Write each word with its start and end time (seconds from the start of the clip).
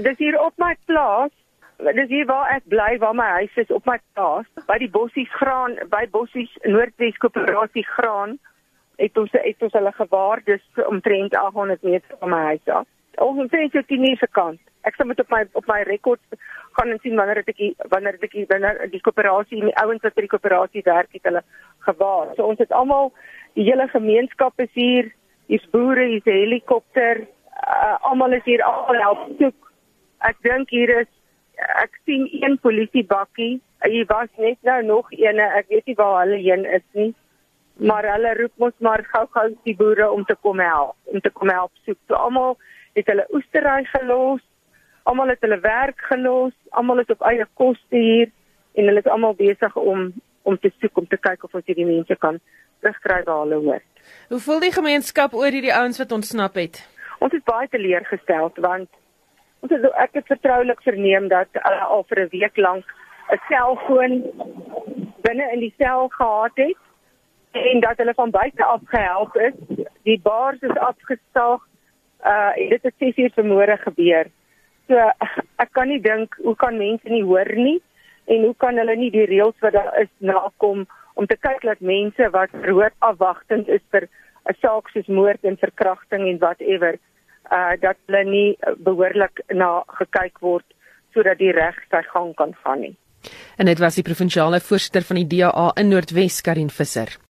Dis 0.00 0.18
hier 0.18 0.40
op 0.40 0.52
my 0.56 0.76
plaas. 0.84 1.32
Dis 1.76 2.08
hier 2.08 2.26
waar 2.28 2.48
ek 2.54 2.64
bly, 2.72 2.98
waar 3.00 3.14
my 3.16 3.26
huis 3.40 3.56
is 3.60 3.72
op 3.72 3.84
my 3.88 3.98
plaas, 4.12 4.46
by 4.68 4.76
die 4.80 4.88
Bossies 4.92 5.28
Graan, 5.36 5.76
by 5.92 6.06
Bossies 6.12 6.52
Noordwes 6.64 7.18
Koöperasie 7.20 7.84
Graan. 7.84 8.38
Het 9.00 9.16
ons 9.20 9.32
het 9.32 9.64
ons 9.64 9.76
hulle 9.76 9.92
gewaar 9.96 10.42
dis 10.46 10.64
omtrent 10.86 11.36
800 11.36 11.84
meter 11.84 12.16
van 12.20 12.32
my 12.32 12.40
huis 12.50 12.72
af. 12.72 12.88
Ons 13.20 13.40
omtrent 13.44 13.76
so 13.76 13.84
10 13.92 14.16
se 14.20 14.28
kant. 14.32 14.60
Ek 14.88 14.96
sal 14.96 15.08
met 15.08 15.20
op 15.20 15.32
my 15.32 15.42
op 15.60 15.68
my 15.68 15.80
rekord 15.88 16.20
gaan 16.78 16.92
en 16.92 17.00
sien 17.04 17.16
wanneer 17.20 17.42
ek 17.44 17.64
wanneer 17.92 18.16
ek 18.16 18.36
wanneer 18.52 18.84
die 18.92 19.00
koöperasie 19.04 19.60
die 19.60 19.76
ouens 19.84 20.04
wat 20.04 20.16
by 20.16 20.24
die 20.24 20.32
koöperasie 20.32 20.84
werk 20.88 21.16
het 21.16 21.28
hulle 21.28 21.42
gewaar. 21.88 22.32
So 22.36 22.48
ons 22.48 22.60
het 22.60 22.72
almal 22.72 23.12
die 23.58 23.68
hele 23.68 23.88
gemeenskap 23.92 24.60
is 24.64 24.72
hier. 24.72 25.12
Hier's 25.48 25.66
boere, 25.72 26.06
hier's 26.08 26.28
helikopter. 26.28 27.26
Uh, 27.60 27.96
almal 28.08 28.36
is 28.36 28.46
hier 28.48 28.64
almal 28.64 29.04
help 29.04 29.26
soek. 29.40 29.69
Ek 30.26 30.36
dink 30.46 30.70
hier 30.70 30.92
is 31.00 31.10
ek 31.82 31.96
sien 32.08 32.28
een 32.32 32.58
polisiebakkie. 32.60 33.60
Hier 33.84 34.06
was 34.08 34.28
net 34.36 34.58
nou 34.62 34.82
nog 34.84 35.10
eene. 35.12 35.46
Ek 35.58 35.68
weet 35.68 35.86
nie 35.86 35.96
waar 35.98 36.22
hulle 36.24 36.40
heen 36.40 36.64
is 36.64 36.86
nie. 36.92 37.14
Maar 37.80 38.08
hulle 38.12 38.34
roep 38.36 38.52
mos 38.60 38.76
maar 38.78 39.04
gou-gou 39.12 39.48
die 39.64 39.76
boere 39.76 40.10
om 40.12 40.24
te 40.28 40.36
kom 40.36 40.60
help, 40.60 40.96
om 41.04 41.20
te 41.20 41.30
kom 41.32 41.48
help 41.48 41.72
soek. 41.86 41.98
So 42.08 42.14
almal 42.14 42.58
het 42.98 43.08
hulle 43.08 43.24
oestery 43.32 43.84
gelos 43.92 44.44
almal 45.10 45.32
het 45.32 45.40
hulle 45.44 45.60
werk 45.60 46.00
gelos, 46.10 46.54
almal 46.70 47.02
is 47.02 47.12
op 47.12 47.22
eie 47.28 47.46
koste 47.58 47.96
hier 47.96 48.30
en 48.78 48.86
hulle 48.88 49.02
is 49.02 49.10
almal 49.10 49.36
besig 49.38 49.76
om 49.76 50.10
om 50.48 50.56
te 50.58 50.70
soek 50.80 50.96
om 50.96 51.06
te 51.06 51.18
kyk 51.20 51.42
of 51.44 51.54
ons 51.54 51.66
hierdie 51.68 51.84
mense 51.84 52.16
kan 52.16 52.38
terugkry 52.80 53.18
waar 53.26 53.42
hulle 53.42 53.58
hoort. 53.60 54.04
Hoe 54.32 54.40
voel 54.40 54.62
die 54.64 54.72
gemeenskap 54.72 55.34
oor 55.36 55.52
hierdie 55.52 55.74
ouens 55.76 56.00
wat 56.00 56.14
ontsnap 56.16 56.56
het? 56.56 56.80
Ons 57.20 57.36
is 57.36 57.44
baie 57.44 57.68
teleurgestel 57.68 58.48
want 58.64 58.88
ons 59.60 59.72
het 59.72 59.86
ek 60.04 60.18
het 60.18 60.26
vertroulik 60.26 60.82
verneem 60.82 61.28
dat 61.28 61.48
hulle 61.52 61.88
al 61.96 62.04
vir 62.08 62.24
'n 62.24 62.32
week 62.32 62.56
lank 62.56 62.84
'n 63.32 63.40
selfoon 63.48 64.22
binne 65.26 65.46
in 65.52 65.60
die 65.60 65.74
sel 65.78 66.08
gehad 66.08 66.52
het 66.54 66.76
en 67.52 67.80
dat 67.80 67.96
hulle 67.96 68.14
van 68.14 68.30
buite 68.30 68.64
af 68.64 68.80
gehelp 68.84 69.36
is. 69.36 69.54
Die 70.02 70.20
baars 70.22 70.60
is 70.60 70.76
afgestaag. 70.76 71.60
Uh 72.24 72.52
dit 72.54 72.82
het 72.82 72.94
6 72.98 73.16
uur 73.16 73.32
vanmôre 73.36 73.76
gebeur. 73.82 74.26
So 74.88 74.96
ek 75.56 75.72
kan 75.72 75.88
nie 75.88 76.00
dink 76.00 76.34
hoe 76.42 76.56
kan 76.56 76.78
mense 76.78 77.08
nie 77.08 77.22
hoor 77.22 77.52
nie 77.54 77.82
en 78.24 78.44
hoe 78.44 78.54
kan 78.56 78.76
hulle 78.76 78.96
nie 78.96 79.10
die 79.10 79.26
reëls 79.26 79.58
wat 79.60 79.72
daar 79.72 80.00
is 80.00 80.10
nakom 80.18 80.86
om 81.14 81.26
te 81.26 81.36
kyk 81.36 81.62
dat 81.62 81.80
mense 81.80 82.30
wat 82.30 82.50
rood 82.66 82.94
afwagtend 82.98 83.68
is 83.68 83.82
vir 83.90 84.08
'n 84.48 84.56
saak 84.60 84.88
soos 84.88 85.06
moord 85.06 85.44
en 85.44 85.56
verkrachting 85.56 86.28
en 86.28 86.38
whatever 86.38 86.98
uh 87.50 87.74
dat 87.82 87.98
hulle 88.06 88.24
nie 88.24 88.58
behoorlik 88.78 89.42
na 89.54 89.82
gekyk 90.00 90.40
word 90.40 90.66
sodat 91.14 91.38
die 91.38 91.52
reg 91.52 91.78
sy 91.90 92.02
gang 92.12 92.34
kan 92.38 92.54
gaan 92.64 92.84
nie. 92.86 92.96
En 93.56 93.68
dit 93.68 93.78
was 93.78 93.98
die 93.98 94.06
provinsiale 94.06 94.60
voorsitter 94.60 95.04
van 95.04 95.20
die 95.20 95.28
DA 95.38 95.66
in 95.76 95.90
Noordwes 95.92 96.40
Karin 96.40 96.70
Visser. 96.70 97.18